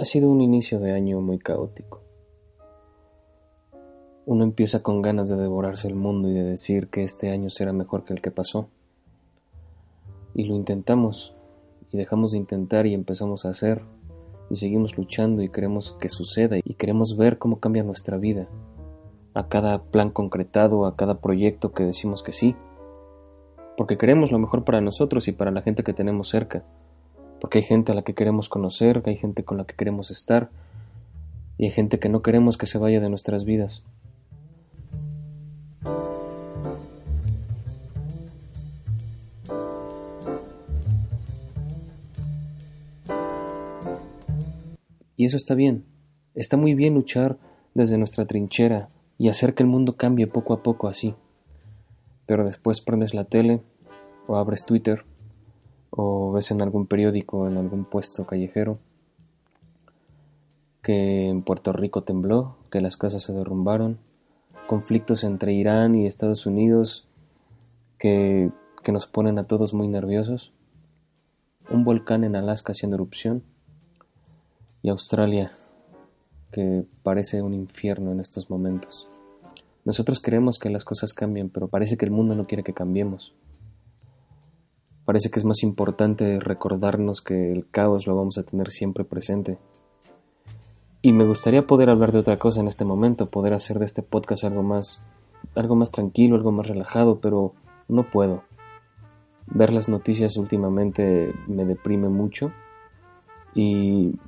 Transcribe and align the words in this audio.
Ha 0.00 0.04
sido 0.04 0.30
un 0.30 0.40
inicio 0.40 0.78
de 0.78 0.92
año 0.92 1.20
muy 1.20 1.40
caótico. 1.40 2.04
Uno 4.26 4.44
empieza 4.44 4.80
con 4.80 5.02
ganas 5.02 5.28
de 5.28 5.36
devorarse 5.36 5.88
el 5.88 5.96
mundo 5.96 6.28
y 6.28 6.34
de 6.34 6.44
decir 6.44 6.86
que 6.86 7.02
este 7.02 7.32
año 7.32 7.50
será 7.50 7.72
mejor 7.72 8.04
que 8.04 8.12
el 8.12 8.22
que 8.22 8.30
pasó. 8.30 8.68
Y 10.36 10.44
lo 10.44 10.54
intentamos, 10.54 11.34
y 11.90 11.96
dejamos 11.96 12.30
de 12.30 12.38
intentar 12.38 12.86
y 12.86 12.94
empezamos 12.94 13.44
a 13.44 13.48
hacer, 13.48 13.82
y 14.50 14.54
seguimos 14.54 14.96
luchando 14.96 15.42
y 15.42 15.48
queremos 15.48 15.96
que 16.00 16.08
suceda 16.08 16.58
y 16.62 16.74
queremos 16.74 17.16
ver 17.16 17.38
cómo 17.38 17.58
cambia 17.58 17.82
nuestra 17.82 18.18
vida, 18.18 18.46
a 19.34 19.48
cada 19.48 19.82
plan 19.82 20.10
concretado, 20.10 20.86
a 20.86 20.94
cada 20.94 21.20
proyecto 21.20 21.72
que 21.72 21.82
decimos 21.82 22.22
que 22.22 22.32
sí, 22.32 22.54
porque 23.76 23.96
queremos 23.96 24.30
lo 24.30 24.38
mejor 24.38 24.62
para 24.62 24.80
nosotros 24.80 25.26
y 25.26 25.32
para 25.32 25.50
la 25.50 25.62
gente 25.62 25.82
que 25.82 25.92
tenemos 25.92 26.28
cerca 26.28 26.62
porque 27.40 27.58
hay 27.58 27.64
gente 27.64 27.92
a 27.92 27.94
la 27.94 28.02
que 28.02 28.14
queremos 28.14 28.48
conocer, 28.48 29.02
hay 29.06 29.16
gente 29.16 29.44
con 29.44 29.56
la 29.58 29.64
que 29.64 29.74
queremos 29.74 30.10
estar, 30.10 30.50
y 31.56 31.64
hay 31.64 31.70
gente 31.70 31.98
que 31.98 32.08
no 32.08 32.22
queremos 32.22 32.56
que 32.56 32.66
se 32.66 32.78
vaya 32.78 33.00
de 33.00 33.08
nuestras 33.08 33.44
vidas. 33.44 33.84
Y 45.16 45.24
eso 45.24 45.36
está 45.36 45.54
bien, 45.56 45.84
está 46.36 46.56
muy 46.56 46.74
bien 46.74 46.94
luchar 46.94 47.38
desde 47.74 47.98
nuestra 47.98 48.24
trinchera 48.24 48.88
y 49.18 49.28
hacer 49.28 49.54
que 49.54 49.64
el 49.64 49.68
mundo 49.68 49.96
cambie 49.96 50.28
poco 50.28 50.54
a 50.54 50.62
poco 50.62 50.86
así. 50.86 51.16
Pero 52.24 52.44
después 52.44 52.80
prendes 52.80 53.14
la 53.14 53.24
tele 53.24 53.60
o 54.28 54.36
abres 54.36 54.64
Twitter 54.64 55.04
o 55.90 56.32
ves 56.32 56.50
en 56.50 56.62
algún 56.62 56.86
periódico, 56.86 57.46
en 57.48 57.56
algún 57.56 57.84
puesto 57.84 58.26
callejero, 58.26 58.78
que 60.82 61.28
en 61.28 61.42
Puerto 61.42 61.72
Rico 61.72 62.02
tembló, 62.02 62.56
que 62.70 62.80
las 62.80 62.96
casas 62.96 63.22
se 63.22 63.32
derrumbaron, 63.32 63.98
conflictos 64.66 65.24
entre 65.24 65.52
Irán 65.52 65.94
y 65.94 66.06
Estados 66.06 66.46
Unidos 66.46 67.08
que, 67.98 68.50
que 68.82 68.92
nos 68.92 69.06
ponen 69.06 69.38
a 69.38 69.46
todos 69.46 69.74
muy 69.74 69.88
nerviosos, 69.88 70.52
un 71.70 71.84
volcán 71.84 72.24
en 72.24 72.36
Alaska 72.36 72.72
haciendo 72.72 72.96
erupción 72.96 73.42
y 74.82 74.90
Australia 74.90 75.52
que 76.52 76.84
parece 77.02 77.42
un 77.42 77.54
infierno 77.54 78.12
en 78.12 78.20
estos 78.20 78.50
momentos. 78.50 79.08
Nosotros 79.84 80.20
queremos 80.20 80.58
que 80.58 80.70
las 80.70 80.84
cosas 80.84 81.12
cambien, 81.12 81.50
pero 81.50 81.68
parece 81.68 81.96
que 81.96 82.04
el 82.04 82.10
mundo 82.10 82.34
no 82.34 82.46
quiere 82.46 82.62
que 82.62 82.74
cambiemos. 82.74 83.34
Parece 85.08 85.30
que 85.30 85.38
es 85.38 85.46
más 85.46 85.62
importante 85.62 86.38
recordarnos 86.38 87.22
que 87.22 87.50
el 87.50 87.66
caos 87.70 88.06
lo 88.06 88.14
vamos 88.14 88.36
a 88.36 88.42
tener 88.42 88.68
siempre 88.68 89.04
presente. 89.04 89.56
Y 91.00 91.14
me 91.14 91.24
gustaría 91.24 91.66
poder 91.66 91.88
hablar 91.88 92.12
de 92.12 92.18
otra 92.18 92.38
cosa 92.38 92.60
en 92.60 92.66
este 92.66 92.84
momento, 92.84 93.30
poder 93.30 93.54
hacer 93.54 93.78
de 93.78 93.86
este 93.86 94.02
podcast 94.02 94.44
algo 94.44 94.62
más 94.62 95.02
algo 95.56 95.76
más 95.76 95.92
tranquilo, 95.92 96.36
algo 96.36 96.52
más 96.52 96.66
relajado, 96.66 97.20
pero 97.20 97.54
no 97.88 98.10
puedo. 98.10 98.42
Ver 99.46 99.72
las 99.72 99.88
noticias 99.88 100.36
últimamente 100.36 101.32
me 101.46 101.64
deprime 101.64 102.10
mucho 102.10 102.52
y, 103.54 104.18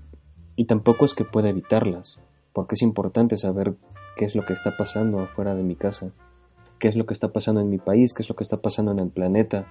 y 0.56 0.64
tampoco 0.64 1.04
es 1.04 1.12
que 1.12 1.26
pueda 1.26 1.50
evitarlas, 1.50 2.18
porque 2.54 2.76
es 2.76 2.80
importante 2.80 3.36
saber 3.36 3.74
qué 4.16 4.24
es 4.24 4.34
lo 4.34 4.47
que 4.47 4.54
está 4.54 4.78
pasando 4.78 5.20
afuera 5.20 5.54
de 5.54 5.62
mi 5.62 5.76
casa, 5.76 6.10
qué 6.78 6.88
es 6.88 6.97
lo 6.97 7.04
que 7.04 7.12
está 7.12 7.34
pasando 7.34 7.60
en 7.60 7.68
mi 7.68 7.76
país, 7.76 8.14
qué 8.14 8.22
es 8.22 8.30
lo 8.30 8.34
que 8.34 8.44
está 8.44 8.62
pasando 8.62 8.92
en 8.92 9.00
el 9.00 9.10
planeta, 9.10 9.66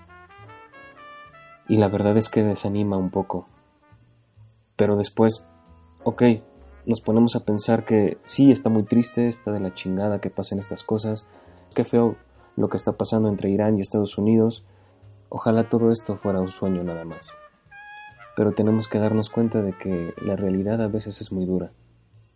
y 1.70 1.78
la 1.78 1.88
verdad 1.88 2.18
es 2.18 2.30
que 2.30 2.44
desanima 2.44 2.98
un 2.98 3.12
poco. 3.12 3.48
Pero 4.76 4.98
después, 4.98 5.46
ok, 6.04 6.24
nos 6.86 7.02
ponemos 7.02 7.36
a 7.36 7.46
pensar 7.46 7.86
que 7.86 8.18
sí, 8.24 8.52
está 8.52 8.70
muy 8.70 8.84
triste, 8.84 9.28
está 9.28 9.52
de 9.52 9.60
la 9.60 9.74
chingada 9.74 10.20
que 10.20 10.32
pasen 10.32 10.58
estas 10.58 10.84
cosas, 10.84 11.30
qué 11.76 11.86
feo 11.86 12.18
lo 12.58 12.68
que 12.68 12.78
está 12.78 12.94
pasando 12.94 13.30
entre 13.30 13.52
Irán 13.52 13.78
y 13.78 13.82
Estados 13.82 14.18
Unidos, 14.18 14.66
ojalá 15.30 15.70
todo 15.70 15.92
esto 15.92 16.18
fuera 16.18 16.42
un 16.42 16.50
sueño 16.50 16.84
nada 16.84 17.06
más. 17.06 17.32
Pero 18.36 18.54
tenemos 18.54 18.88
que 18.88 19.00
darnos 19.00 19.30
cuenta 19.30 19.62
de 19.62 19.74
que 19.74 20.14
la 20.22 20.36
realidad 20.36 20.82
a 20.82 20.88
veces 20.88 21.22
es 21.22 21.32
muy 21.32 21.46
dura 21.46 21.72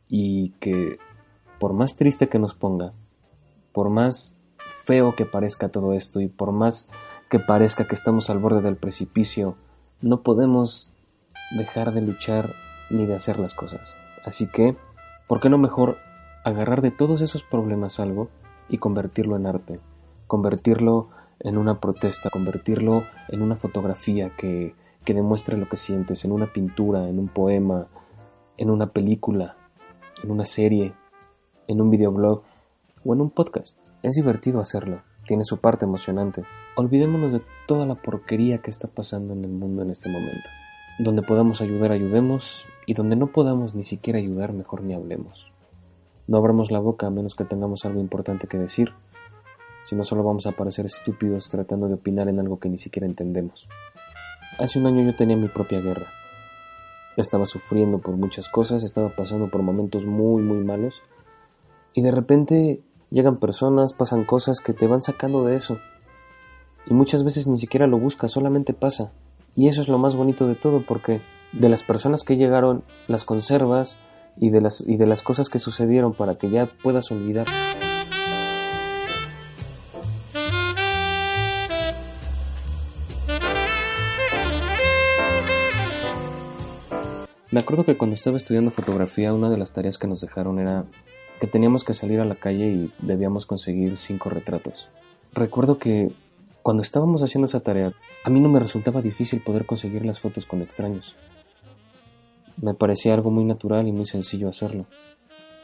y 0.07 0.51
que 0.59 0.99
por 1.59 1.73
más 1.73 1.95
triste 1.95 2.29
que 2.29 2.39
nos 2.39 2.53
ponga, 2.53 2.93
por 3.71 3.89
más 3.89 4.35
feo 4.83 5.15
que 5.15 5.25
parezca 5.25 5.69
todo 5.69 5.93
esto 5.93 6.19
y 6.19 6.27
por 6.27 6.51
más 6.51 6.89
que 7.33 7.39
parezca 7.39 7.87
que 7.87 7.95
estamos 7.95 8.29
al 8.29 8.37
borde 8.37 8.61
del 8.61 8.75
precipicio, 8.75 9.55
no 10.03 10.21
podemos 10.21 10.93
dejar 11.57 11.91
de 11.91 12.01
luchar 12.01 12.53
ni 12.91 13.07
de 13.07 13.15
hacer 13.15 13.39
las 13.39 13.55
cosas. 13.55 13.95
Así 14.23 14.45
que, 14.45 14.77
¿por 15.27 15.39
qué 15.39 15.49
no 15.49 15.57
mejor 15.57 15.97
agarrar 16.43 16.83
de 16.83 16.91
todos 16.91 17.21
esos 17.21 17.41
problemas 17.41 17.99
algo 17.99 18.29
y 18.69 18.77
convertirlo 18.77 19.35
en 19.35 19.47
arte? 19.47 19.79
Convertirlo 20.27 21.09
en 21.39 21.57
una 21.57 21.79
protesta, 21.79 22.29
convertirlo 22.29 23.03
en 23.29 23.41
una 23.41 23.55
fotografía 23.55 24.29
que, 24.37 24.75
que 25.03 25.15
demuestre 25.15 25.57
lo 25.57 25.67
que 25.67 25.77
sientes, 25.77 26.25
en 26.25 26.33
una 26.33 26.53
pintura, 26.53 27.09
en 27.09 27.17
un 27.17 27.29
poema, 27.29 27.87
en 28.57 28.69
una 28.69 28.91
película, 28.91 29.55
en 30.23 30.29
una 30.29 30.45
serie, 30.45 30.93
en 31.67 31.81
un 31.81 31.89
videoblog 31.89 32.43
o 33.03 33.13
en 33.15 33.21
un 33.21 33.31
podcast. 33.31 33.79
Es 34.03 34.13
divertido 34.13 34.59
hacerlo 34.59 35.01
tiene 35.25 35.43
su 35.43 35.59
parte 35.59 35.85
emocionante. 35.85 36.43
Olvidémonos 36.75 37.33
de 37.33 37.41
toda 37.67 37.85
la 37.85 37.95
porquería 37.95 38.59
que 38.59 38.69
está 38.69 38.87
pasando 38.87 39.33
en 39.33 39.43
el 39.45 39.51
mundo 39.51 39.81
en 39.81 39.89
este 39.89 40.09
momento. 40.09 40.49
Donde 40.99 41.21
podamos 41.21 41.61
ayudar, 41.61 41.91
ayudemos, 41.91 42.67
y 42.85 42.93
donde 42.93 43.15
no 43.15 43.27
podamos 43.27 43.75
ni 43.75 43.83
siquiera 43.83 44.19
ayudar, 44.19 44.53
mejor 44.53 44.83
ni 44.83 44.93
hablemos. 44.93 45.51
No 46.27 46.37
abramos 46.37 46.71
la 46.71 46.79
boca 46.79 47.07
a 47.07 47.09
menos 47.09 47.35
que 47.35 47.45
tengamos 47.45 47.85
algo 47.85 47.99
importante 47.99 48.47
que 48.47 48.57
decir, 48.57 48.91
si 49.83 49.95
no 49.95 50.03
solo 50.03 50.23
vamos 50.23 50.47
a 50.47 50.53
parecer 50.53 50.85
estúpidos 50.85 51.49
tratando 51.49 51.87
de 51.87 51.95
opinar 51.95 52.29
en 52.29 52.39
algo 52.39 52.59
que 52.59 52.69
ni 52.69 52.77
siquiera 52.77 53.05
entendemos. 53.05 53.67
Hace 54.57 54.79
un 54.79 54.87
año 54.87 55.03
yo 55.03 55.15
tenía 55.15 55.35
mi 55.35 55.47
propia 55.47 55.81
guerra. 55.81 56.07
Estaba 57.17 57.45
sufriendo 57.45 57.99
por 57.99 58.15
muchas 58.15 58.49
cosas, 58.49 58.83
estaba 58.83 59.09
pasando 59.09 59.49
por 59.49 59.61
momentos 59.61 60.05
muy, 60.05 60.41
muy 60.41 60.63
malos, 60.63 61.01
y 61.93 62.01
de 62.01 62.11
repente 62.11 62.81
Llegan 63.13 63.37
personas, 63.37 63.93
pasan 63.93 64.23
cosas 64.25 64.59
que 64.59 64.73
te 64.73 64.87
van 64.87 65.03
sacando 65.03 65.45
de 65.45 65.55
eso. 65.55 65.77
Y 66.87 66.95
muchas 66.95 67.23
veces 67.23 67.47
ni 67.47 67.57
siquiera 67.57 67.85
lo 67.85 67.99
buscas, 67.99 68.31
solamente 68.31 68.73
pasa. 68.73 69.11
Y 69.55 69.67
eso 69.67 69.83
es 69.83 69.87
lo 69.87 69.99
más 69.99 70.15
bonito 70.15 70.47
de 70.47 70.55
todo, 70.55 70.81
porque 70.81 71.21
de 71.51 71.69
las 71.69 71.83
personas 71.83 72.23
que 72.23 72.37
llegaron 72.37 72.83
las 73.07 73.23
conservas 73.23 73.97
y 74.35 74.49
de 74.49 74.61
las, 74.61 74.81
y 74.81 74.97
de 74.97 75.05
las 75.05 75.21
cosas 75.21 75.49
que 75.49 75.59
sucedieron 75.59 76.13
para 76.13 76.39
que 76.39 76.49
ya 76.49 76.65
puedas 76.65 77.11
olvidar. 77.11 77.45
Me 87.51 87.59
acuerdo 87.59 87.85
que 87.85 87.95
cuando 87.95 88.15
estaba 88.15 88.37
estudiando 88.37 88.71
fotografía, 88.71 89.35
una 89.35 89.51
de 89.51 89.59
las 89.59 89.71
tareas 89.71 89.99
que 89.99 90.07
nos 90.07 90.19
dejaron 90.19 90.57
era 90.57 90.85
teníamos 91.47 91.83
que 91.83 91.93
salir 91.93 92.19
a 92.19 92.25
la 92.25 92.35
calle 92.35 92.67
y 92.67 92.93
debíamos 92.99 93.45
conseguir 93.45 93.97
cinco 93.97 94.29
retratos. 94.29 94.89
Recuerdo 95.33 95.77
que 95.77 96.11
cuando 96.61 96.81
estábamos 96.81 97.23
haciendo 97.23 97.45
esa 97.45 97.59
tarea, 97.59 97.93
a 98.23 98.29
mí 98.29 98.39
no 98.39 98.49
me 98.49 98.59
resultaba 98.59 99.01
difícil 99.01 99.41
poder 99.41 99.65
conseguir 99.65 100.05
las 100.05 100.19
fotos 100.19 100.45
con 100.45 100.61
extraños. 100.61 101.15
Me 102.61 102.73
parecía 102.73 103.13
algo 103.13 103.31
muy 103.31 103.43
natural 103.43 103.87
y 103.87 103.91
muy 103.91 104.05
sencillo 104.05 104.47
hacerlo. 104.47 104.85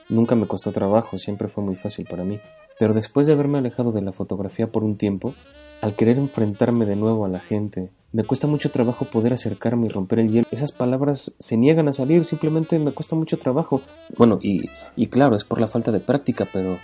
Nunca 0.09 0.35
me 0.35 0.47
costó 0.47 0.71
trabajo, 0.71 1.17
siempre 1.17 1.47
fue 1.47 1.63
muy 1.63 1.75
fácil 1.75 2.05
para 2.09 2.23
mí. 2.23 2.39
Pero 2.79 2.93
después 2.93 3.27
de 3.27 3.33
haberme 3.33 3.57
alejado 3.59 3.91
de 3.91 4.01
la 4.01 4.13
fotografía 4.13 4.67
por 4.67 4.83
un 4.83 4.97
tiempo, 4.97 5.35
al 5.81 5.95
querer 5.95 6.17
enfrentarme 6.17 6.85
de 6.85 6.95
nuevo 6.95 7.25
a 7.25 7.29
la 7.29 7.41
gente, 7.41 7.91
me 8.13 8.23
cuesta 8.23 8.47
mucho 8.47 8.71
trabajo 8.71 9.05
poder 9.05 9.33
acercarme 9.33 9.87
y 9.87 9.89
romper 9.89 10.19
el 10.19 10.31
hielo. 10.31 10.47
Esas 10.49 10.71
palabras 10.71 11.35
se 11.37 11.57
niegan 11.57 11.89
a 11.89 11.93
salir, 11.93 12.25
simplemente 12.25 12.79
me 12.79 12.93
cuesta 12.93 13.15
mucho 13.15 13.37
trabajo. 13.37 13.81
Bueno, 14.17 14.39
y, 14.41 14.69
y 14.95 15.07
claro, 15.07 15.35
es 15.35 15.43
por 15.43 15.59
la 15.59 15.67
falta 15.67 15.91
de 15.91 15.99
práctica, 15.99 16.47
pero 16.51 16.77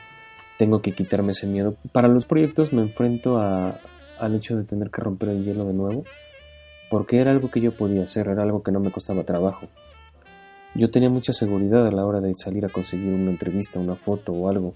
tengo 0.58 0.82
que 0.82 0.92
quitarme 0.92 1.32
ese 1.32 1.48
miedo. 1.48 1.76
Para 1.92 2.10
los 2.10 2.26
proyectos 2.26 2.74
me 2.74 2.82
enfrento 2.82 3.40
al 3.40 4.36
hecho 4.36 4.58
de 4.58 4.66
tener 4.66 4.92
que 4.92 5.02
romper 5.02 5.30
el 5.30 5.46
hielo 5.46 5.66
de 5.66 5.74
nuevo, 5.74 6.04
porque 6.90 7.20
era 7.20 7.32
algo 7.32 7.50
que 7.50 7.62
yo 7.62 7.72
podía 7.72 8.04
hacer, 8.04 8.28
era 8.28 8.44
algo 8.44 8.64
que 8.64 8.72
no 8.72 8.80
me 8.80 8.92
costaba 8.92 9.24
trabajo. 9.24 9.68
Yo 10.76 10.92
tenía 10.92 11.10
mucha 11.10 11.32
seguridad 11.32 11.88
a 11.88 11.92
la 11.92 12.06
hora 12.06 12.20
de 12.20 12.36
salir 12.36 12.66
a 12.66 12.70
conseguir 12.70 13.14
una 13.14 13.32
entrevista, 13.32 13.80
una 13.80 13.96
foto 13.96 14.34
o 14.34 14.50
algo. 14.50 14.74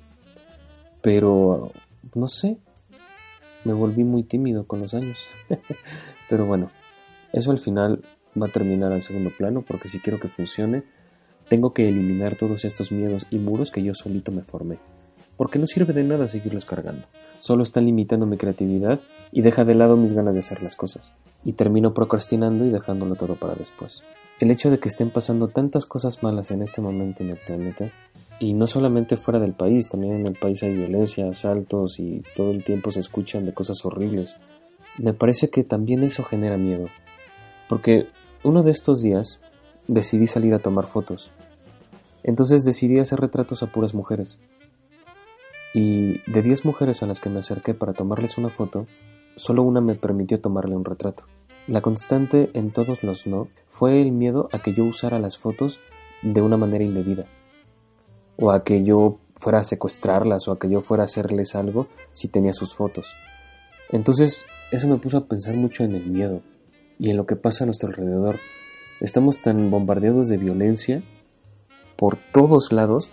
Pero, 1.01 1.71
no 2.15 2.27
sé, 2.27 2.57
me 3.65 3.73
volví 3.73 4.03
muy 4.03 4.23
tímido 4.23 4.65
con 4.65 4.81
los 4.81 4.93
años. 4.93 5.17
Pero 6.29 6.45
bueno, 6.45 6.71
eso 7.33 7.51
al 7.51 7.59
final 7.59 8.03
va 8.39 8.47
a 8.47 8.51
terminar 8.51 8.91
al 8.91 9.01
segundo 9.01 9.31
plano 9.35 9.63
porque 9.67 9.87
si 9.87 9.99
quiero 9.99 10.19
que 10.19 10.27
funcione, 10.27 10.83
tengo 11.47 11.73
que 11.73 11.89
eliminar 11.89 12.35
todos 12.35 12.63
estos 12.65 12.91
miedos 12.91 13.25
y 13.29 13.37
muros 13.37 13.71
que 13.71 13.83
yo 13.83 13.93
solito 13.93 14.31
me 14.31 14.43
formé. 14.43 14.77
Porque 15.35 15.57
no 15.57 15.67
sirve 15.67 15.93
de 15.93 16.03
nada 16.03 16.27
seguirlos 16.27 16.65
cargando. 16.65 17.05
Solo 17.39 17.63
está 17.63 17.79
limitando 17.79 18.25
mi 18.25 18.37
creatividad 18.37 18.99
y 19.31 19.41
deja 19.41 19.63
de 19.63 19.73
lado 19.73 19.95
mis 19.95 20.13
ganas 20.13 20.35
de 20.35 20.39
hacer 20.39 20.61
las 20.61 20.75
cosas. 20.75 21.13
Y 21.45 21.53
termino 21.53 21.93
procrastinando 21.93 22.65
y 22.65 22.69
dejándolo 22.69 23.15
todo 23.15 23.35
para 23.35 23.55
después. 23.55 24.03
El 24.39 24.51
hecho 24.51 24.69
de 24.69 24.79
que 24.79 24.89
estén 24.89 25.09
pasando 25.09 25.47
tantas 25.47 25.85
cosas 25.85 26.21
malas 26.23 26.51
en 26.51 26.61
este 26.61 26.81
momento 26.81 27.23
en 27.23 27.29
el 27.29 27.37
planeta, 27.37 27.89
y 28.39 28.53
no 28.53 28.67
solamente 28.67 29.17
fuera 29.17 29.39
del 29.39 29.53
país, 29.53 29.89
también 29.89 30.15
en 30.15 30.27
el 30.27 30.33
país 30.33 30.63
hay 30.63 30.73
violencia, 30.73 31.29
asaltos 31.29 31.99
y 31.99 32.23
todo 32.35 32.51
el 32.51 32.63
tiempo 32.63 32.89
se 32.89 33.01
escuchan 33.01 33.45
de 33.45 33.53
cosas 33.53 33.83
horribles. 33.83 34.37
Me 34.97 35.13
parece 35.13 35.49
que 35.49 35.65
también 35.65 36.03
eso 36.03 36.23
genera 36.23 36.57
miedo. 36.57 36.85
Porque 37.67 38.07
uno 38.43 38.63
de 38.63 38.71
estos 38.71 39.01
días 39.01 39.41
decidí 39.87 40.25
salir 40.25 40.53
a 40.53 40.59
tomar 40.59 40.87
fotos. 40.87 41.31
Entonces 42.23 42.63
decidí 42.63 42.99
hacer 42.99 43.19
retratos 43.19 43.61
a 43.61 43.67
puras 43.67 43.93
mujeres. 43.93 44.39
Y 45.73 46.19
de 46.31 46.41
10 46.41 46.63
mujeres 46.63 47.03
a 47.03 47.07
las 47.07 47.19
que 47.19 47.29
me 47.29 47.39
acerqué 47.39 47.73
para 47.73 47.93
tomarles 47.93 48.37
una 48.37 48.49
foto, 48.49 48.87
solo 49.35 49.63
una 49.63 49.81
me 49.81 49.95
permitió 49.95 50.39
tomarle 50.39 50.77
un 50.77 50.85
retrato. 50.85 51.25
La 51.67 51.81
constante 51.81 52.49
en 52.53 52.71
todos 52.71 53.03
los 53.03 53.27
no 53.27 53.49
fue 53.67 54.01
el 54.01 54.13
miedo 54.13 54.47
a 54.53 54.59
que 54.59 54.73
yo 54.73 54.85
usara 54.85 55.19
las 55.19 55.37
fotos 55.37 55.79
de 56.23 56.41
una 56.41 56.57
manera 56.57 56.83
indebida 56.83 57.27
o 58.39 58.51
a 58.51 58.63
que 58.63 58.83
yo 58.83 59.19
fuera 59.35 59.59
a 59.59 59.63
secuestrarlas 59.63 60.47
o 60.47 60.51
a 60.51 60.59
que 60.59 60.69
yo 60.69 60.81
fuera 60.81 61.03
a 61.03 61.05
hacerles 61.05 61.55
algo 61.55 61.87
si 62.13 62.27
tenía 62.27 62.53
sus 62.53 62.73
fotos. 62.73 63.11
Entonces 63.91 64.45
eso 64.71 64.87
me 64.87 64.97
puso 64.97 65.17
a 65.17 65.25
pensar 65.27 65.55
mucho 65.55 65.83
en 65.83 65.95
el 65.95 66.07
miedo 66.07 66.41
y 66.97 67.09
en 67.09 67.17
lo 67.17 67.25
que 67.25 67.35
pasa 67.35 67.63
a 67.63 67.65
nuestro 67.65 67.89
alrededor. 67.89 68.37
Estamos 69.01 69.41
tan 69.41 69.69
bombardeados 69.71 70.27
de 70.27 70.37
violencia 70.37 71.03
por 71.95 72.17
todos 72.31 72.71
lados 72.71 73.09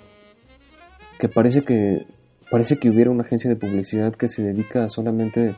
que 1.18 1.28
parece 1.28 1.64
que 1.64 2.06
parece 2.50 2.78
que 2.78 2.90
hubiera 2.90 3.10
una 3.10 3.24
agencia 3.24 3.50
de 3.50 3.56
publicidad 3.56 4.14
que 4.14 4.28
se 4.28 4.42
dedica 4.42 4.88
solamente 4.88 5.56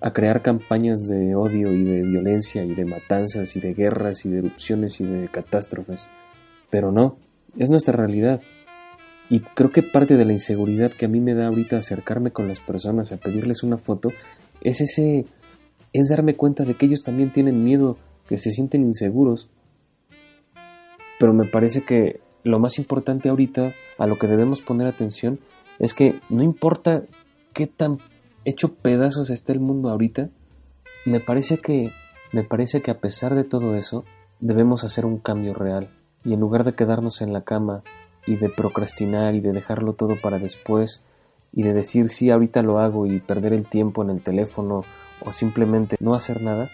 a 0.00 0.12
crear 0.12 0.42
campañas 0.42 1.08
de 1.08 1.34
odio 1.34 1.72
y 1.72 1.82
de 1.82 2.02
violencia 2.02 2.64
y 2.64 2.74
de 2.74 2.84
matanzas 2.84 3.56
y 3.56 3.60
de 3.60 3.74
guerras 3.74 4.24
y 4.24 4.30
de 4.30 4.38
erupciones 4.38 5.00
y 5.00 5.04
de 5.04 5.28
catástrofes. 5.28 6.08
Pero 6.70 6.92
no, 6.92 7.18
es 7.56 7.70
nuestra 7.70 7.96
realidad. 7.96 8.40
Y 9.30 9.40
creo 9.40 9.70
que 9.70 9.82
parte 9.82 10.16
de 10.16 10.24
la 10.24 10.32
inseguridad 10.32 10.92
que 10.92 11.04
a 11.04 11.08
mí 11.08 11.20
me 11.20 11.34
da 11.34 11.48
ahorita 11.48 11.76
acercarme 11.76 12.30
con 12.30 12.48
las 12.48 12.60
personas 12.60 13.12
a 13.12 13.18
pedirles 13.18 13.62
una 13.62 13.76
foto 13.76 14.10
es 14.60 14.80
ese 14.80 15.26
es 15.92 16.08
darme 16.08 16.34
cuenta 16.34 16.64
de 16.64 16.74
que 16.74 16.86
ellos 16.86 17.02
también 17.02 17.32
tienen 17.32 17.64
miedo, 17.64 17.98
que 18.28 18.36
se 18.36 18.50
sienten 18.50 18.82
inseguros. 18.82 19.48
Pero 21.18 21.32
me 21.32 21.46
parece 21.46 21.84
que 21.84 22.20
lo 22.44 22.58
más 22.58 22.78
importante 22.78 23.28
ahorita, 23.28 23.74
a 23.98 24.06
lo 24.06 24.18
que 24.18 24.26
debemos 24.26 24.60
poner 24.60 24.86
atención, 24.86 25.40
es 25.78 25.94
que 25.94 26.20
no 26.28 26.42
importa 26.42 27.02
qué 27.52 27.66
tan 27.66 27.98
hecho 28.44 28.74
pedazos 28.74 29.30
esté 29.30 29.52
el 29.52 29.60
mundo 29.60 29.90
ahorita, 29.90 30.30
me 31.04 31.20
parece 31.20 31.58
que 31.58 31.90
me 32.32 32.44
parece 32.44 32.82
que 32.82 32.90
a 32.90 33.00
pesar 33.00 33.34
de 33.34 33.44
todo 33.44 33.74
eso, 33.74 34.04
debemos 34.40 34.84
hacer 34.84 35.06
un 35.06 35.18
cambio 35.18 35.54
real 35.54 35.90
y 36.24 36.34
en 36.34 36.40
lugar 36.40 36.64
de 36.64 36.74
quedarnos 36.74 37.20
en 37.22 37.32
la 37.32 37.42
cama 37.42 37.82
y 38.28 38.36
de 38.36 38.50
procrastinar 38.50 39.34
y 39.34 39.40
de 39.40 39.52
dejarlo 39.52 39.94
todo 39.94 40.16
para 40.16 40.38
después 40.38 41.02
y 41.50 41.62
de 41.62 41.72
decir 41.72 42.10
sí, 42.10 42.30
ahorita 42.30 42.60
lo 42.62 42.78
hago 42.78 43.06
y 43.06 43.20
perder 43.20 43.54
el 43.54 43.66
tiempo 43.66 44.02
en 44.02 44.10
el 44.10 44.20
teléfono 44.20 44.84
o 45.24 45.32
simplemente 45.32 45.96
no 45.98 46.14
hacer 46.14 46.42
nada, 46.42 46.68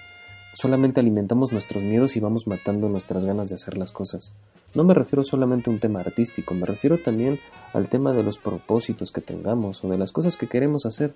solamente 0.53 0.99
alimentamos 0.99 1.53
nuestros 1.53 1.85
miedos 1.85 2.17
y 2.17 2.21
vamos 2.21 2.49
matando 2.49 2.89
nuestras 2.89 3.25
ganas 3.25 3.51
de 3.51 3.55
hacer 3.55 3.77
las 3.77 3.93
cosas. 3.93 4.33
No 4.75 4.83
me 4.83 4.95
refiero 4.95 5.23
solamente 5.23 5.71
a 5.71 5.73
un 5.73 5.79
tema 5.79 6.01
artístico, 6.01 6.55
me 6.55 6.67
refiero 6.67 6.99
también 6.99 7.39
al 7.73 7.89
tema 7.89 8.13
de 8.13 8.25
los 8.25 8.39
propósitos 8.39 9.13
que 9.13 9.21
tengamos 9.21 9.85
o 9.85 9.89
de 9.89 9.99
las 9.99 10.11
cosas 10.11 10.37
que 10.37 10.49
queremos 10.49 10.87
hacer. 10.87 11.15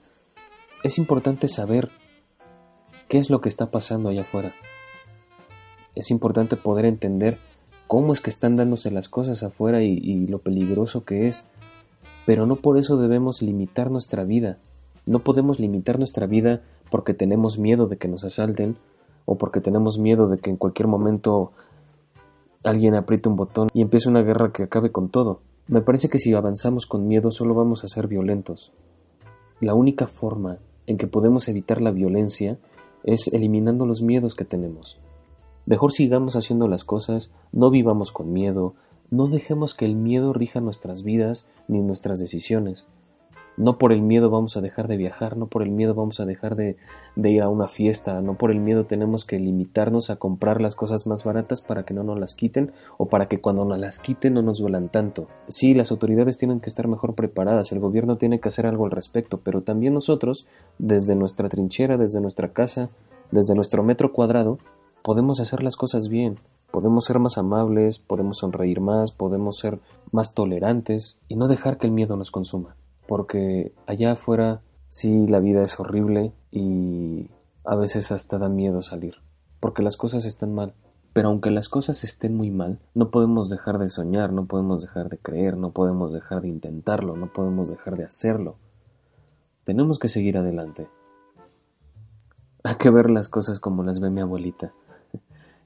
Es 0.85 0.99
importante 0.99 1.49
saber 1.49 1.91
qué 3.09 3.19
es 3.19 3.29
lo 3.29 3.41
que 3.41 3.49
está 3.49 3.73
pasando 3.73 4.09
allá 4.09 4.21
afuera. 4.21 4.55
Es 5.97 6.13
importante 6.13 6.55
poder 6.55 6.85
entender 6.85 7.39
cómo 7.89 8.13
es 8.13 8.21
que 8.21 8.31
están 8.31 8.55
dándose 8.55 8.91
las 8.93 9.09
cosas 9.09 9.43
afuera 9.43 9.83
y, 9.83 10.27
lo 10.29 10.39
peligroso 10.39 11.05
que 11.05 11.27
es. 11.27 11.49
Pero 12.27 12.47
no 12.47 12.57
por 12.57 12.79
eso 12.79 12.99
debemos 12.99 13.43
limitar 13.43 13.91
nuestra 13.91 14.25
vida. 14.25 14.59
No 15.07 15.25
podemos 15.25 15.59
limitar 15.59 15.99
nuestra 15.99 16.27
vida 16.27 16.63
porque 16.91 17.15
tenemos 17.15 17.59
miedo 17.59 17.87
de 17.89 17.97
que 17.97 18.07
nos 18.07 18.23
asalten 18.23 18.77
o 19.25 19.37
porque 19.39 19.61
tenemos 19.61 19.99
miedo 19.99 20.29
de 20.29 20.39
que 20.39 20.51
en 20.51 20.57
cualquier 20.57 20.87
momento 20.87 21.53
alguien 22.63 22.95
apriete 22.95 23.31
un 23.31 23.37
botón 23.37 23.69
y 23.73 23.81
empiece 23.81 24.09
una 24.09 24.23
guerra 24.23 24.53
que 24.53 24.65
acabe 24.65 24.93
con 24.93 25.09
todo. 25.09 25.41
Me 25.67 25.81
parece 25.81 26.11
que 26.11 26.19
si 26.19 26.35
avanzamos 26.35 26.87
con 26.87 27.09
miedo 27.09 27.31
solo 27.31 27.55
vamos 27.55 27.85
a 27.85 27.89
ser 27.89 28.07
violentos. 28.07 28.71
La 29.61 29.75
única 29.75 30.07
forma 30.07 30.59
en 30.87 30.99
que 30.99 31.07
podemos 31.07 31.49
evitar 31.49 31.81
la 31.81 31.91
violencia 31.91 32.59
es 33.03 33.29
eliminando 33.29 33.87
los 33.87 34.03
miedos 34.03 34.35
que 34.35 34.45
tenemos. 34.45 35.01
Mejor 35.69 35.93
sigamos 35.93 36.35
haciendo 36.35 36.67
las 36.67 36.83
cosas, 36.83 37.31
no 37.53 37.69
vivamos 37.69 38.11
con 38.11 38.33
miedo, 38.33 38.73
no 39.11 39.27
dejemos 39.27 39.75
que 39.75 39.85
el 39.85 39.97
miedo 39.97 40.33
rija 40.33 40.63
nuestras 40.63 41.03
vidas 41.03 41.47
ni 41.69 41.83
nuestras 41.83 42.19
decisiones. 42.19 42.87
No 43.59 43.77
por 43.77 43.93
el 43.93 44.01
miedo 44.01 44.31
vamos 44.31 44.57
a 44.57 44.63
dejar 44.63 44.89
de 44.89 44.97
viajar, 44.97 45.37
no 45.37 45.47
por 45.47 45.61
el 45.61 45.71
miedo 45.71 45.95
vamos 45.95 46.21
a 46.21 46.25
dejar 46.25 46.57
de, 46.57 46.79
ir 47.17 47.43
a 47.43 47.51
una 47.51 47.69
fiesta, 47.69 48.23
no 48.23 48.39
por 48.39 48.51
el 48.51 48.61
miedo 48.61 48.87
tenemos 48.87 49.27
que 49.27 49.39
limitarnos 49.39 50.09
a 50.09 50.17
comprar 50.17 50.63
las 50.63 50.75
cosas 50.75 51.07
más 51.07 51.23
baratas 51.23 51.61
para 51.61 51.85
que 51.85 51.93
no 51.93 52.03
nos 52.03 52.19
las 52.19 52.35
quiten 52.35 52.73
o 52.97 53.11
para 53.11 53.29
que 53.29 53.43
cuando 53.43 53.67
nos 53.67 53.79
las 53.79 54.01
quiten 54.01 54.33
no 54.33 54.41
nos 54.41 54.61
duelan 54.61 54.89
tanto. 54.89 55.27
Sí, 55.49 55.75
las 55.75 55.91
autoridades 55.91 56.39
tienen 56.39 56.61
que 56.61 56.71
estar 56.71 56.89
mejor 56.89 57.15
preparadas, 57.15 57.73
el 57.73 57.81
gobierno 57.81 58.17
tiene 58.17 58.41
que 58.41 58.49
hacer 58.49 58.65
algo 58.65 58.87
al 58.87 58.91
respecto, 58.91 59.41
pero 59.45 59.61
también 59.61 59.93
nosotros, 59.93 60.47
desde 60.79 61.15
nuestra 61.15 61.51
trinchera, 61.51 61.99
desde 61.99 62.23
nuestra 62.23 62.55
casa, 62.55 62.89
desde 63.31 63.55
nuestro 63.55 63.83
metro 63.83 64.15
cuadrado, 64.15 64.57
podemos 65.09 65.41
hacer 65.41 65.63
las 65.63 65.77
cosas 65.77 66.11
bien, 66.11 66.39
podemos 66.71 67.07
ser 67.07 67.19
más 67.19 67.39
amables, 67.39 67.99
podemos 67.99 68.37
sonreír 68.37 68.83
más, 68.83 69.11
podemos 69.11 69.57
ser 69.57 69.81
más 70.13 70.35
tolerantes 70.35 71.17
y 71.29 71.37
no 71.37 71.49
dejar 71.49 71.79
que 71.79 71.87
el 71.87 71.95
miedo 71.95 72.15
nos 72.15 72.31
consuma. 72.31 72.77
Porque 73.07 73.73
allá 73.87 74.13
afuera 74.13 74.61
sí 74.89 75.27
la 75.27 75.41
vida 75.41 75.65
es 75.65 75.81
horrible 75.81 76.35
y 76.53 77.31
a 77.65 77.75
veces 77.75 78.13
hasta 78.13 78.37
da 78.37 78.51
miedo 78.51 78.83
salir, 78.83 79.15
porque 79.61 79.83
las 79.83 79.97
cosas 79.97 80.27
están 80.27 80.55
mal. 80.55 80.75
Pero 81.15 81.29
aunque 81.29 81.51
las 81.51 81.71
cosas 81.71 82.05
estén 82.05 82.37
muy 82.37 82.51
mal, 82.51 82.79
no 82.95 83.11
podemos 83.11 83.49
dejar 83.49 83.79
de 83.79 83.89
soñar, 83.89 84.35
no 84.35 84.45
podemos 84.45 84.83
dejar 84.83 85.09
de 85.09 85.17
creer, 85.17 85.57
no 85.57 85.71
podemos 85.71 86.13
dejar 86.13 86.43
de 86.43 86.49
intentarlo, 86.49 87.17
no 87.17 87.33
podemos 87.33 87.71
dejar 87.71 87.97
de 87.97 88.05
hacerlo. 88.05 88.57
Tenemos 89.65 89.99
que 89.99 90.09
seguir 90.09 90.37
adelante. 90.37 90.87
Hay 92.63 92.75
que 92.75 92.91
ver 92.91 93.09
las 93.09 93.31
cosas 93.31 93.59
como 93.59 93.85
las 93.85 94.01
ve 94.01 94.11
mi 94.11 94.21
abuelita. 94.21 94.75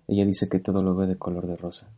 Ella 0.09 0.25
dice 0.25 0.49
que 0.49 0.59
todo 0.59 0.83
lo 0.83 0.95
ve 0.95 1.07
de 1.07 1.17
color 1.17 1.47
de 1.47 1.57
rosa, 1.57 1.89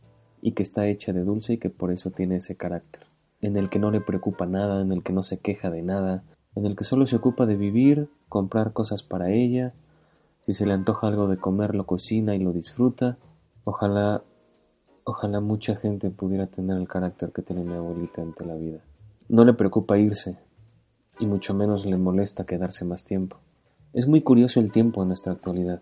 y 0.41 0.51
que 0.51 0.63
está 0.63 0.87
hecha 0.87 1.13
de 1.13 1.23
dulce 1.23 1.53
y 1.53 1.57
que 1.57 1.69
por 1.69 1.91
eso 1.91 2.11
tiene 2.11 2.37
ese 2.37 2.55
carácter, 2.55 3.07
en 3.41 3.57
el 3.57 3.69
que 3.69 3.79
no 3.79 3.91
le 3.91 4.01
preocupa 4.01 4.45
nada, 4.45 4.81
en 4.81 4.91
el 4.91 5.03
que 5.03 5.13
no 5.13 5.23
se 5.23 5.39
queja 5.39 5.69
de 5.69 5.81
nada, 5.81 6.23
en 6.55 6.65
el 6.65 6.75
que 6.75 6.83
solo 6.83 7.05
se 7.05 7.17
ocupa 7.17 7.45
de 7.45 7.55
vivir, 7.55 8.09
comprar 8.29 8.73
cosas 8.73 9.03
para 9.03 9.31
ella, 9.31 9.73
si 10.39 10.53
se 10.53 10.65
le 10.65 10.73
antoja 10.73 11.07
algo 11.07 11.27
de 11.27 11.37
comer 11.37 11.73
lo 11.73 11.85
cocina 11.85 12.35
y 12.35 12.39
lo 12.39 12.53
disfruta. 12.53 13.17
Ojalá, 13.63 14.21
ojalá 15.03 15.39
mucha 15.39 15.75
gente 15.75 16.11
pudiera 16.11 16.45
tener 16.45 16.77
el 16.77 16.87
carácter 16.87 17.31
que 17.31 17.41
tiene 17.41 17.63
mi 17.63 17.73
abuelita 17.73 18.21
ante 18.21 18.45
la 18.45 18.53
vida. 18.53 18.79
No 19.27 19.43
le 19.43 19.53
preocupa 19.53 19.97
irse, 19.97 20.37
y 21.19 21.25
mucho 21.25 21.55
menos 21.55 21.85
le 21.85 21.97
molesta 21.97 22.45
quedarse 22.45 22.85
más 22.85 23.05
tiempo. 23.05 23.37
Es 23.93 24.07
muy 24.07 24.21
curioso 24.21 24.59
el 24.59 24.71
tiempo 24.71 25.01
en 25.01 25.07
nuestra 25.07 25.33
actualidad. 25.33 25.81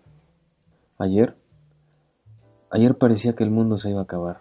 Ayer 0.96 1.36
Ayer 2.74 2.98
parecía 2.98 3.36
que 3.36 3.44
el 3.44 3.52
mundo 3.52 3.78
se 3.78 3.90
iba 3.90 4.00
a 4.00 4.02
acabar. 4.02 4.40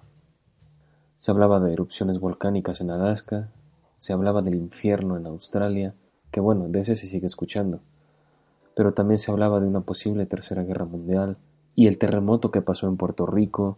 Se 1.17 1.29
hablaba 1.29 1.59
de 1.59 1.71
erupciones 1.71 2.19
volcánicas 2.19 2.81
en 2.81 2.89
Alaska, 2.89 3.51
se 3.95 4.11
hablaba 4.11 4.41
del 4.41 4.55
infierno 4.55 5.17
en 5.17 5.27
Australia, 5.27 5.93
que 6.31 6.39
bueno, 6.39 6.67
de 6.67 6.79
ese 6.79 6.95
se 6.95 7.05
sigue 7.05 7.27
escuchando, 7.27 7.81
pero 8.75 8.95
también 8.95 9.19
se 9.19 9.29
hablaba 9.29 9.59
de 9.59 9.67
una 9.67 9.81
posible 9.81 10.25
tercera 10.25 10.63
guerra 10.63 10.85
mundial, 10.85 11.37
y 11.75 11.85
el 11.85 11.99
terremoto 11.99 12.49
que 12.49 12.63
pasó 12.63 12.87
en 12.87 12.97
Puerto 12.97 13.27
Rico, 13.27 13.77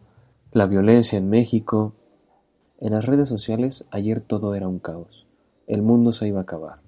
la 0.53 0.67
violencia 0.67 1.17
en 1.17 1.29
México. 1.29 1.91
En 2.79 2.93
las 2.93 3.05
redes 3.05 3.27
sociales 3.27 3.83
ayer 3.91 4.21
todo 4.21 4.55
era 4.55 4.69
un 4.69 4.79
caos. 4.79 5.27
El 5.67 5.81
mundo 5.81 6.13
se 6.13 6.29
iba 6.29 6.39
a 6.39 6.43
acabar. 6.43 6.85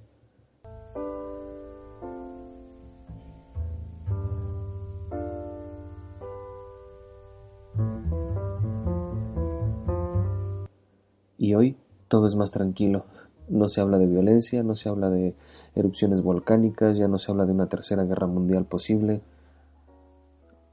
Y 11.48 11.56
hoy 11.56 11.78
todo 12.10 12.28
es 12.28 12.36
más 12.36 12.52
tranquilo. 12.52 13.06
No 13.48 13.70
se 13.70 13.80
habla 13.80 13.98
de 13.98 14.06
violencia, 14.06 14.64
no 14.64 14.76
se 14.76 14.90
habla 14.90 15.10
de 15.10 15.34
erupciones 15.76 16.22
volcánicas, 16.22 16.98
ya 16.98 17.08
no 17.08 17.20
se 17.20 17.32
habla 17.32 17.46
de 17.46 17.54
una 17.54 17.68
tercera 17.68 18.04
guerra 18.04 18.28
mundial 18.28 18.66
posible. 18.66 19.22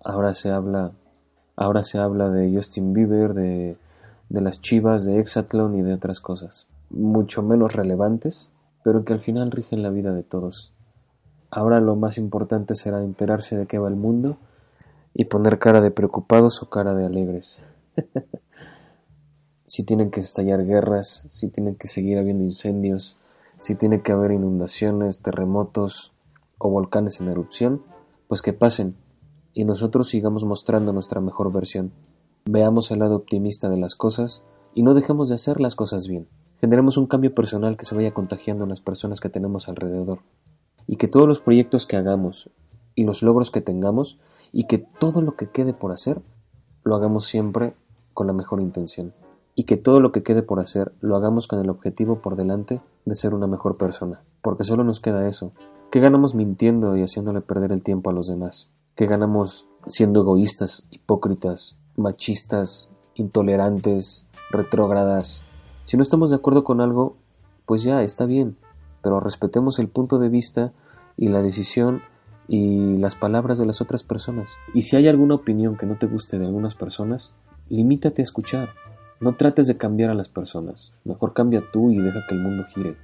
Ahora 0.02 0.34
se 0.34 0.50
habla, 0.50 0.90
ahora 1.54 1.84
se 1.84 1.98
habla 1.98 2.28
de 2.28 2.52
Justin 2.52 2.92
Bieber, 2.92 3.34
de, 3.34 3.76
de 4.28 4.40
las 4.40 4.60
Chivas, 4.62 5.04
de 5.04 5.20
Exatlon 5.20 5.76
y 5.76 5.82
de 5.82 5.94
otras 5.94 6.18
cosas, 6.18 6.66
mucho 6.90 7.44
menos 7.44 7.72
relevantes, 7.72 8.50
pero 8.82 9.04
que 9.04 9.12
al 9.12 9.20
final 9.20 9.52
rigen 9.52 9.80
la 9.80 9.90
vida 9.90 10.12
de 10.12 10.24
todos. 10.24 10.72
Ahora 11.52 11.78
lo 11.78 11.94
más 11.94 12.18
importante 12.18 12.74
será 12.74 13.00
enterarse 13.00 13.56
de 13.56 13.66
qué 13.66 13.78
va 13.78 13.86
el 13.86 13.94
mundo 13.94 14.38
y 15.14 15.26
poner 15.26 15.60
cara 15.60 15.80
de 15.80 15.92
preocupados 15.92 16.60
o 16.64 16.68
cara 16.68 16.94
de 16.94 17.06
alegres. 17.06 17.62
si 19.74 19.82
tienen 19.82 20.12
que 20.12 20.20
estallar 20.20 20.64
guerras, 20.64 21.26
si 21.28 21.48
tienen 21.48 21.74
que 21.74 21.88
seguir 21.88 22.16
habiendo 22.18 22.44
incendios, 22.44 23.16
si 23.58 23.74
tiene 23.74 24.02
que 24.02 24.12
haber 24.12 24.30
inundaciones, 24.30 25.20
terremotos 25.20 26.12
o 26.58 26.70
volcanes 26.70 27.20
en 27.20 27.26
erupción, 27.26 27.82
pues 28.28 28.40
que 28.40 28.52
pasen 28.52 28.94
y 29.52 29.64
nosotros 29.64 30.08
sigamos 30.08 30.44
mostrando 30.44 30.92
nuestra 30.92 31.20
mejor 31.20 31.50
versión. 31.50 31.90
Veamos 32.44 32.92
el 32.92 33.00
lado 33.00 33.16
optimista 33.16 33.68
de 33.68 33.76
las 33.76 33.96
cosas 33.96 34.44
y 34.76 34.84
no 34.84 34.94
dejemos 34.94 35.28
de 35.28 35.34
hacer 35.34 35.60
las 35.60 35.74
cosas 35.74 36.06
bien. 36.06 36.28
Generemos 36.60 36.96
un 36.96 37.08
cambio 37.08 37.34
personal 37.34 37.76
que 37.76 37.84
se 37.84 37.96
vaya 37.96 38.14
contagiando 38.14 38.62
en 38.62 38.70
las 38.70 38.80
personas 38.80 39.18
que 39.18 39.28
tenemos 39.28 39.68
alrededor. 39.68 40.20
Y 40.86 40.98
que 40.98 41.08
todos 41.08 41.26
los 41.26 41.40
proyectos 41.40 41.84
que 41.84 41.96
hagamos 41.96 42.48
y 42.94 43.02
los 43.02 43.24
logros 43.24 43.50
que 43.50 43.60
tengamos 43.60 44.20
y 44.52 44.68
que 44.68 44.78
todo 44.78 45.20
lo 45.20 45.34
que 45.34 45.50
quede 45.50 45.72
por 45.72 45.90
hacer 45.90 46.22
lo 46.84 46.94
hagamos 46.94 47.26
siempre 47.26 47.74
con 48.12 48.28
la 48.28 48.32
mejor 48.32 48.60
intención 48.60 49.12
y 49.54 49.64
que 49.64 49.76
todo 49.76 50.00
lo 50.00 50.12
que 50.12 50.22
quede 50.22 50.42
por 50.42 50.60
hacer 50.60 50.92
lo 51.00 51.16
hagamos 51.16 51.46
con 51.46 51.60
el 51.60 51.70
objetivo 51.70 52.20
por 52.20 52.36
delante 52.36 52.80
de 53.04 53.14
ser 53.14 53.34
una 53.34 53.46
mejor 53.46 53.76
persona, 53.76 54.22
porque 54.42 54.64
solo 54.64 54.84
nos 54.84 55.00
queda 55.00 55.28
eso. 55.28 55.52
¿Qué 55.90 56.00
ganamos 56.00 56.34
mintiendo 56.34 56.96
y 56.96 57.02
haciéndole 57.02 57.40
perder 57.40 57.72
el 57.72 57.82
tiempo 57.82 58.10
a 58.10 58.12
los 58.12 58.26
demás? 58.26 58.68
¿Qué 58.96 59.06
ganamos 59.06 59.66
siendo 59.86 60.20
egoístas, 60.20 60.88
hipócritas, 60.90 61.76
machistas, 61.96 62.88
intolerantes, 63.14 64.26
retrógradas? 64.50 65.40
Si 65.84 65.96
no 65.96 66.02
estamos 66.02 66.30
de 66.30 66.36
acuerdo 66.36 66.64
con 66.64 66.80
algo, 66.80 67.16
pues 67.66 67.82
ya 67.82 68.02
está 68.02 68.26
bien, 68.26 68.56
pero 69.02 69.20
respetemos 69.20 69.78
el 69.78 69.88
punto 69.88 70.18
de 70.18 70.28
vista 70.28 70.72
y 71.16 71.28
la 71.28 71.42
decisión 71.42 72.02
y 72.48 72.98
las 72.98 73.14
palabras 73.14 73.58
de 73.58 73.66
las 73.66 73.80
otras 73.80 74.02
personas. 74.02 74.56
Y 74.74 74.82
si 74.82 74.96
hay 74.96 75.08
alguna 75.08 75.36
opinión 75.36 75.76
que 75.76 75.86
no 75.86 75.96
te 75.96 76.06
guste 76.06 76.38
de 76.38 76.46
algunas 76.46 76.74
personas, 76.74 77.34
limítate 77.68 78.22
a 78.22 78.24
escuchar. 78.24 78.70
No 79.20 79.36
trates 79.36 79.66
de 79.66 79.76
cambiar 79.76 80.10
a 80.10 80.14
las 80.14 80.28
personas, 80.28 80.92
mejor 81.04 81.32
cambia 81.32 81.62
tú 81.72 81.90
y 81.90 81.98
deja 81.98 82.26
que 82.28 82.34
el 82.34 82.42
mundo 82.42 82.64
gire. 82.68 82.96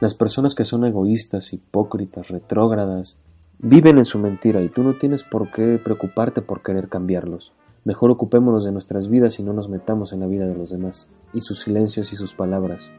Las 0.00 0.14
personas 0.14 0.54
que 0.54 0.64
son 0.64 0.84
egoístas, 0.84 1.52
hipócritas, 1.52 2.28
retrógradas, 2.28 3.18
viven 3.58 3.98
en 3.98 4.04
su 4.04 4.18
mentira 4.18 4.60
y 4.60 4.68
tú 4.68 4.82
no 4.82 4.96
tienes 4.98 5.22
por 5.22 5.52
qué 5.52 5.78
preocuparte 5.82 6.42
por 6.42 6.62
querer 6.62 6.88
cambiarlos. 6.88 7.52
Mejor 7.84 8.10
ocupémonos 8.10 8.64
de 8.64 8.72
nuestras 8.72 9.08
vidas 9.08 9.38
y 9.38 9.44
no 9.44 9.52
nos 9.52 9.68
metamos 9.68 10.12
en 10.12 10.20
la 10.20 10.26
vida 10.26 10.46
de 10.46 10.56
los 10.56 10.70
demás, 10.70 11.08
y 11.32 11.40
sus 11.40 11.60
silencios 11.60 12.12
y 12.12 12.16
sus 12.16 12.34
palabras, 12.34 12.90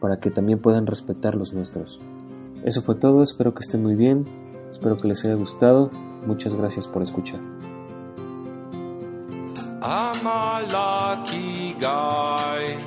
para 0.00 0.20
que 0.20 0.30
también 0.30 0.58
puedan 0.58 0.86
respetar 0.86 1.34
los 1.34 1.52
nuestros. 1.52 2.00
Eso 2.64 2.82
fue 2.82 2.94
todo, 2.94 3.22
espero 3.22 3.54
que 3.54 3.60
estén 3.60 3.82
muy 3.82 3.94
bien, 3.94 4.24
espero 4.70 4.98
que 4.98 5.08
les 5.08 5.24
haya 5.24 5.34
gustado, 5.34 5.90
muchas 6.26 6.54
gracias 6.54 6.88
por 6.88 7.02
escuchar. 7.02 7.57
A 10.30 10.60
lucky 10.70 11.72
guy 11.72 12.78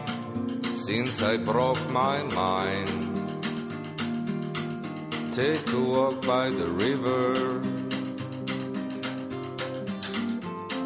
since 0.85 1.23
I 1.23 1.37
broke 1.37 1.83
my 1.89 2.21
mind. 2.21 2.99
Take 5.33 5.73
a 5.73 5.79
walk 5.79 6.21
by 6.21 6.51
the 6.51 6.67
river. 6.67 7.61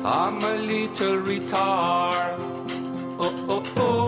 I'm 0.05 0.37
a 0.53 0.55
little 0.71 1.17
retard 1.31 2.37
oh, 3.19 3.45
oh, 3.49 3.63
oh. 3.75 4.04